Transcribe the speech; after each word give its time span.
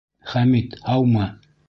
Хәмит, 0.31 0.73
һаумы! 0.87 1.29